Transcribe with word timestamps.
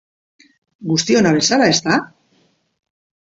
Guztiona 0.91 1.33
bezala, 1.35 1.67
ezta? 1.73 1.99